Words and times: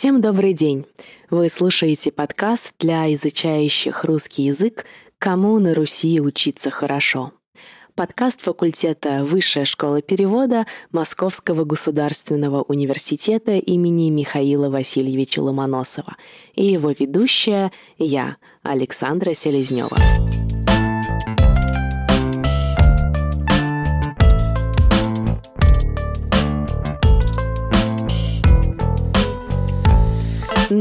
Всем 0.00 0.22
добрый 0.22 0.54
день! 0.54 0.86
Вы 1.28 1.50
слушаете 1.50 2.10
подкаст 2.10 2.72
для 2.78 3.12
изучающих 3.12 4.02
русский 4.04 4.44
язык 4.44 4.86
«Кому 5.18 5.58
на 5.58 5.74
Руси 5.74 6.22
учиться 6.22 6.70
хорошо». 6.70 7.34
Подкаст 7.94 8.40
факультета 8.40 9.24
Высшая 9.24 9.66
школа 9.66 10.00
перевода 10.00 10.64
Московского 10.90 11.66
государственного 11.66 12.62
университета 12.62 13.58
имени 13.58 14.08
Михаила 14.08 14.70
Васильевича 14.70 15.40
Ломоносова 15.40 16.16
и 16.54 16.64
его 16.64 16.94
ведущая 16.98 17.70
я, 17.98 18.38
Александра 18.62 19.34
Селезнева. 19.34 19.98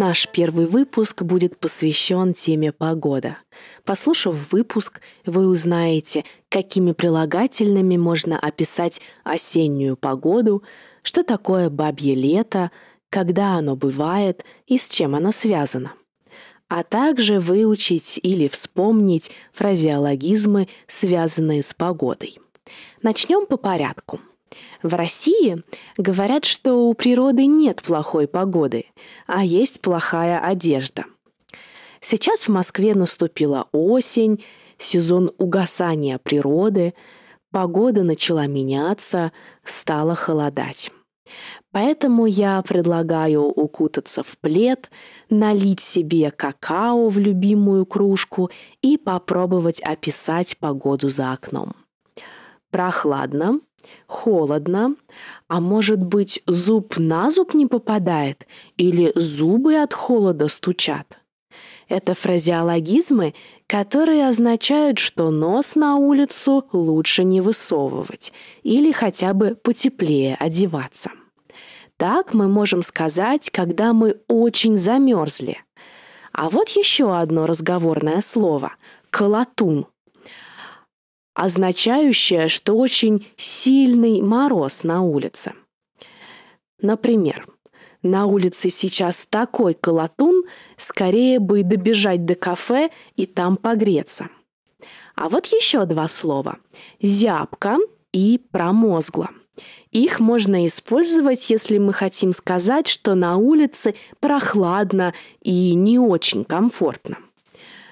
Наш 0.00 0.28
первый 0.28 0.66
выпуск 0.66 1.22
будет 1.22 1.58
посвящен 1.58 2.32
теме 2.32 2.70
погода. 2.70 3.38
Послушав 3.84 4.52
выпуск, 4.52 5.00
вы 5.26 5.48
узнаете, 5.48 6.24
какими 6.48 6.92
прилагательными 6.92 7.96
можно 7.96 8.38
описать 8.38 9.00
осеннюю 9.24 9.96
погоду, 9.96 10.62
что 11.02 11.24
такое 11.24 11.68
бабье 11.68 12.14
лето, 12.14 12.70
когда 13.10 13.54
оно 13.54 13.74
бывает 13.74 14.44
и 14.68 14.78
с 14.78 14.88
чем 14.88 15.16
оно 15.16 15.32
связано. 15.32 15.94
А 16.68 16.84
также 16.84 17.40
выучить 17.40 18.20
или 18.22 18.46
вспомнить 18.46 19.32
фразеологизмы, 19.52 20.68
связанные 20.86 21.64
с 21.64 21.74
погодой. 21.74 22.38
Начнем 23.02 23.46
по 23.46 23.56
порядку. 23.56 24.20
В 24.82 24.94
России 24.94 25.62
говорят, 25.96 26.44
что 26.44 26.88
у 26.88 26.94
природы 26.94 27.46
нет 27.46 27.82
плохой 27.82 28.26
погоды, 28.28 28.86
а 29.26 29.44
есть 29.44 29.80
плохая 29.80 30.38
одежда. 30.40 31.04
Сейчас 32.00 32.44
в 32.44 32.48
Москве 32.48 32.94
наступила 32.94 33.68
осень, 33.72 34.44
сезон 34.78 35.32
угасания 35.38 36.18
природы, 36.18 36.94
погода 37.50 38.02
начала 38.02 38.46
меняться, 38.46 39.32
стало 39.64 40.14
холодать. 40.14 40.90
Поэтому 41.72 42.24
я 42.26 42.62
предлагаю 42.62 43.42
укутаться 43.42 44.22
в 44.22 44.38
плед, 44.38 44.90
налить 45.28 45.80
себе 45.80 46.30
какао 46.30 47.08
в 47.08 47.18
любимую 47.18 47.84
кружку 47.84 48.50
и 48.80 48.96
попробовать 48.96 49.80
описать 49.80 50.56
погоду 50.58 51.10
за 51.10 51.32
окном. 51.32 51.74
Прохладно, 52.70 53.60
холодно, 54.06 54.94
а 55.48 55.60
может 55.60 56.02
быть 56.02 56.42
зуб 56.46 56.98
на 56.98 57.30
зуб 57.30 57.54
не 57.54 57.66
попадает 57.66 58.46
или 58.76 59.12
зубы 59.14 59.76
от 59.76 59.92
холода 59.92 60.48
стучат. 60.48 61.18
Это 61.88 62.14
фразеологизмы, 62.14 63.34
которые 63.66 64.28
означают, 64.28 64.98
что 64.98 65.30
нос 65.30 65.74
на 65.74 65.96
улицу 65.96 66.66
лучше 66.72 67.24
не 67.24 67.40
высовывать 67.40 68.32
или 68.62 68.92
хотя 68.92 69.32
бы 69.32 69.54
потеплее 69.54 70.36
одеваться. 70.38 71.10
Так 71.96 72.34
мы 72.34 72.46
можем 72.46 72.82
сказать, 72.82 73.50
когда 73.50 73.92
мы 73.92 74.20
очень 74.28 74.76
замерзли. 74.76 75.58
А 76.32 76.48
вот 76.50 76.68
еще 76.68 77.16
одно 77.16 77.46
разговорное 77.46 78.20
слово– 78.20 78.72
колотун– 79.10 79.86
означающее, 81.38 82.48
что 82.48 82.74
очень 82.74 83.24
сильный 83.36 84.20
мороз 84.20 84.82
на 84.82 85.02
улице. 85.02 85.52
Например, 86.80 87.46
на 88.02 88.26
улице 88.26 88.70
сейчас 88.70 89.24
такой 89.24 89.74
колотун, 89.74 90.44
скорее 90.76 91.38
бы 91.38 91.62
добежать 91.62 92.24
до 92.24 92.34
кафе 92.34 92.90
и 93.14 93.26
там 93.26 93.56
погреться. 93.56 94.28
А 95.14 95.28
вот 95.28 95.46
еще 95.46 95.84
два 95.86 96.08
слова– 96.08 96.58
зябко 97.00 97.78
и 98.12 98.40
промозгло. 98.50 99.30
Их 99.92 100.18
можно 100.18 100.66
использовать, 100.66 101.50
если 101.50 101.78
мы 101.78 101.92
хотим 101.92 102.32
сказать, 102.32 102.88
что 102.88 103.14
на 103.14 103.36
улице 103.36 103.94
прохладно 104.18 105.14
и 105.40 105.74
не 105.74 105.98
очень 106.00 106.44
комфортно. 106.44 107.18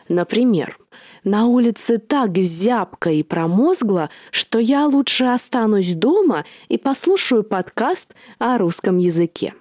Например, 0.09 0.79
на 1.25 1.47
улице 1.47 1.99
так 1.99 2.37
зябко 2.39 3.11
и 3.11 3.23
промозгло, 3.23 4.11
что 4.31 4.59
я 4.59 4.87
лучше 4.87 5.25
останусь 5.25 5.93
дома 5.95 6.45
и 6.69 6.79
послушаю 6.79 7.43
подкаст 7.43 8.15
о 8.39 8.59
русском 8.59 8.99
языке. 8.99 9.55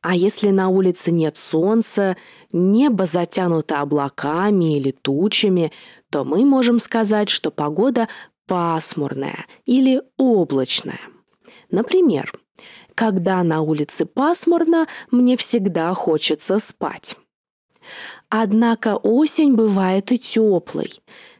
А 0.00 0.14
если 0.14 0.50
на 0.50 0.68
улице 0.68 1.10
нет 1.10 1.36
солнца, 1.36 2.16
небо 2.52 3.06
затянуто 3.06 3.80
облаками 3.80 4.76
или 4.76 4.92
тучами, 4.92 5.72
то 6.10 6.24
мы 6.24 6.44
можем 6.44 6.78
сказать, 6.78 7.28
что 7.28 7.50
погода 7.50 8.08
пасмурная 8.46 9.46
или 9.64 10.02
облачная. 10.16 11.00
Например, 11.70 12.32
когда 12.94 13.42
на 13.42 13.60
улице 13.62 14.06
пасмурно, 14.06 14.86
мне 15.10 15.36
всегда 15.36 15.92
хочется 15.94 16.58
спать. 16.58 17.16
Однако 18.28 18.96
осень 18.96 19.54
бывает 19.54 20.10
и 20.10 20.18
теплой. 20.18 20.90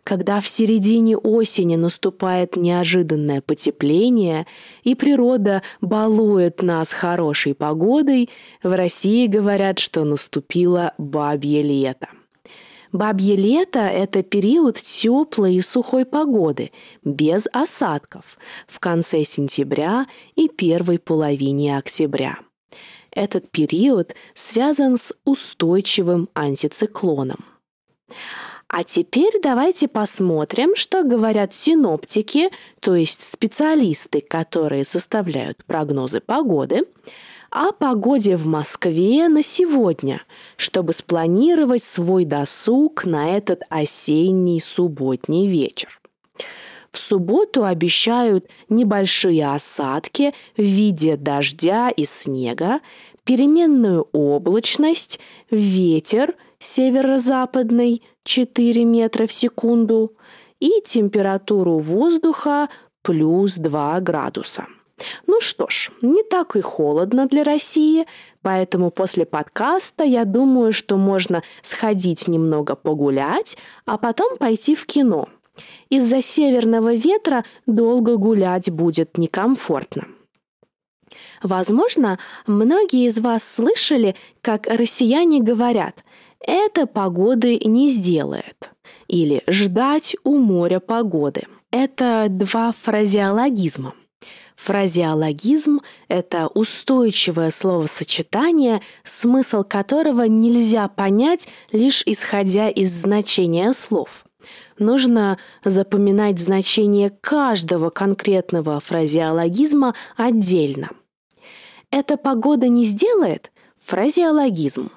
Когда 0.04 0.40
в 0.40 0.46
середине 0.46 1.16
осени 1.16 1.74
наступает 1.74 2.56
неожиданное 2.56 3.40
потепление, 3.40 4.46
и 4.84 4.94
природа 4.94 5.62
балует 5.80 6.62
нас 6.62 6.92
хорошей 6.92 7.54
погодой, 7.54 8.30
в 8.62 8.76
России 8.76 9.26
говорят, 9.26 9.80
что 9.80 10.04
наступило 10.04 10.94
бабье 10.96 11.62
лето. 11.62 12.08
Бабье 12.92 13.34
лето– 13.34 13.80
это 13.80 14.22
период 14.22 14.76
теплой 14.76 15.56
и 15.56 15.60
сухой 15.60 16.04
погоды, 16.04 16.70
без 17.04 17.48
осадков, 17.52 18.38
в 18.68 18.78
конце 18.78 19.24
сентября 19.24 20.06
и 20.36 20.48
первой 20.48 21.00
половине 21.00 21.76
октября. 21.76 22.38
Этот 23.16 23.50
период 23.50 24.14
связан 24.34 24.98
с 24.98 25.14
устойчивым 25.24 26.28
антициклоном. 26.34 27.46
А 28.68 28.84
теперь 28.84 29.32
давайте 29.42 29.88
посмотрим, 29.88 30.76
что 30.76 31.02
говорят 31.02 31.54
синоптики, 31.54 32.50
то 32.80 32.94
есть 32.94 33.22
специалисты, 33.22 34.20
которые 34.20 34.84
составляют 34.84 35.64
прогнозы 35.64 36.20
погоды, 36.20 36.82
о 37.48 37.72
погоде 37.72 38.36
в 38.36 38.46
Москве 38.46 39.28
на 39.28 39.42
сегодня, 39.42 40.20
чтобы 40.58 40.92
спланировать 40.92 41.84
свой 41.84 42.26
досуг 42.26 43.06
на 43.06 43.34
этот 43.34 43.62
осенний 43.70 44.60
субботний 44.60 45.48
вечер. 45.48 46.00
В 46.90 46.98
субботу 46.98 47.64
обещают 47.64 48.48
небольшие 48.68 49.46
осадки 49.52 50.32
в 50.56 50.62
виде 50.62 51.16
дождя 51.16 51.90
и 51.90 52.04
снега, 52.04 52.80
переменную 53.24 54.08
облачность, 54.12 55.18
ветер 55.50 56.34
северо-западный 56.58 58.02
4 58.24 58.84
метра 58.84 59.26
в 59.26 59.32
секунду 59.32 60.12
и 60.58 60.82
температуру 60.84 61.78
воздуха 61.78 62.68
плюс 63.02 63.56
2 63.56 64.00
градуса. 64.00 64.66
Ну 65.26 65.40
что 65.40 65.68
ж, 65.68 65.90
не 66.00 66.22
так 66.22 66.56
и 66.56 66.62
холодно 66.62 67.26
для 67.26 67.44
России, 67.44 68.06
поэтому 68.40 68.90
после 68.90 69.26
подкаста 69.26 70.04
я 70.04 70.24
думаю, 70.24 70.72
что 70.72 70.96
можно 70.96 71.42
сходить 71.60 72.28
немного 72.28 72.74
погулять, 72.74 73.58
а 73.84 73.98
потом 73.98 74.38
пойти 74.38 74.74
в 74.74 74.86
кино– 74.86 75.28
из-за 75.88 76.22
северного 76.22 76.94
ветра 76.94 77.44
долго 77.66 78.16
гулять 78.16 78.70
будет 78.70 79.18
некомфортно. 79.18 80.06
Возможно, 81.42 82.18
многие 82.46 83.06
из 83.06 83.18
вас 83.18 83.44
слышали, 83.44 84.16
как 84.40 84.66
россияне 84.66 85.40
говорят 85.40 86.04
«это 86.40 86.86
погоды 86.86 87.58
не 87.64 87.88
сделает» 87.88 88.72
или 89.08 89.42
«ждать 89.46 90.16
у 90.24 90.38
моря 90.38 90.80
погоды». 90.80 91.44
Это 91.70 92.26
два 92.30 92.72
фразеологизма. 92.72 93.94
Фразеологизм– 94.56 95.80
это 96.08 96.46
устойчивое 96.46 97.50
словосочетание, 97.50 98.80
смысл 99.04 99.62
которого 99.62 100.22
нельзя 100.22 100.88
понять 100.88 101.48
лишь 101.72 102.02
исходя 102.06 102.70
из 102.70 102.90
значения 102.90 103.72
слов– 103.72 104.24
нужно 104.78 105.38
запоминать 105.64 106.38
значение 106.38 107.10
каждого 107.10 107.90
конкретного 107.90 108.80
фразеологизма 108.80 109.94
отдельно. 110.16 110.90
Эта 111.90 112.16
погода 112.16 112.68
не 112.68 112.84
сделает 112.84 113.52
фразеологизм. 113.78 114.90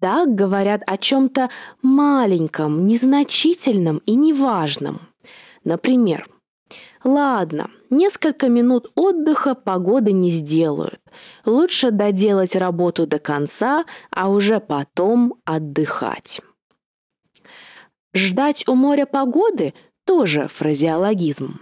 Так 0.00 0.34
говорят 0.34 0.82
о 0.86 0.96
чем-то 0.96 1.50
маленьком, 1.82 2.86
незначительном 2.86 3.98
и 3.98 4.14
неважном. 4.14 5.00
Например, 5.64 6.26
«Ладно, 7.04 7.70
Несколько 7.92 8.48
минут 8.48 8.90
отдыха 8.94 9.54
погоды 9.54 10.12
не 10.12 10.30
сделают. 10.30 10.98
Лучше 11.44 11.90
доделать 11.90 12.56
работу 12.56 13.06
до 13.06 13.18
конца, 13.18 13.84
а 14.10 14.30
уже 14.30 14.60
потом 14.60 15.34
отдыхать. 15.44 16.40
Ждать 18.14 18.66
у 18.68 18.74
моря 18.74 19.06
погоды– 19.06 19.74
тоже 20.04 20.48
фразеологизм. 20.48 21.60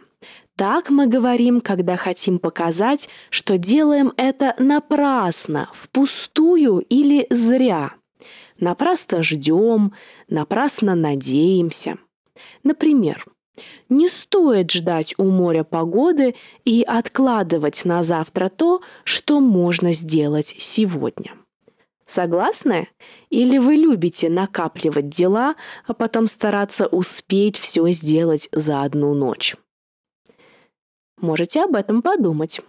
Так 0.56 0.90
мы 0.90 1.06
говорим, 1.06 1.60
когда 1.60 1.96
хотим 1.96 2.38
показать, 2.38 3.08
что 3.30 3.56
делаем 3.56 4.12
это 4.16 4.54
напрасно, 4.58 5.70
впустую 5.72 6.80
или 6.80 7.26
зря. 7.30 7.94
Напрасно 8.58 9.22
ждем, 9.22 9.94
напрасно 10.28 10.94
надеемся. 10.94 11.96
Например, 12.62 13.24
не 13.88 14.08
стоит 14.08 14.70
ждать 14.70 15.14
у 15.16 15.24
моря 15.24 15.64
погоды 15.64 16.34
и 16.66 16.82
откладывать 16.86 17.84
на 17.86 18.02
завтра 18.02 18.50
то, 18.50 18.82
что 19.04 19.40
можно 19.40 19.92
сделать 19.92 20.54
сегодня. 20.58 21.32
Согласны? 22.10 22.88
Или 23.28 23.58
вы 23.58 23.76
любите 23.76 24.28
накапливать 24.28 25.10
дела, 25.10 25.54
а 25.86 25.94
потом 25.94 26.26
стараться 26.26 26.88
успеть 26.88 27.56
все 27.56 27.88
сделать 27.92 28.48
за 28.50 28.82
одну 28.82 29.14
ночь? 29.14 29.54
Можете 31.20 31.62
об 31.62 31.76
этом 31.76 32.02
подумать. 32.02 32.62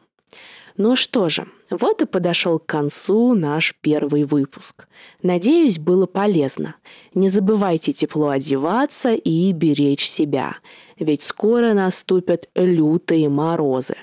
Ну 0.77 0.95
что 0.95 1.27
же, 1.27 1.47
вот 1.71 2.03
и 2.03 2.05
подошел 2.05 2.59
к 2.59 2.67
концу 2.67 3.33
наш 3.33 3.73
первый 3.81 4.25
выпуск. 4.25 4.87
Надеюсь, 5.23 5.79
было 5.79 6.05
полезно. 6.05 6.75
Не 7.15 7.27
забывайте 7.27 7.93
тепло 7.93 8.29
одеваться 8.29 9.11
и 9.13 9.51
беречь 9.53 10.07
себя, 10.07 10.57
ведь 10.99 11.23
скоро 11.23 11.73
наступят 11.73 12.47
лютые 12.53 13.27
морозы. 13.27 13.95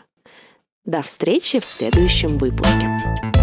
До 0.85 1.01
встречи 1.03 1.61
в 1.61 1.65
следующем 1.65 2.39
выпуске. 2.39 3.38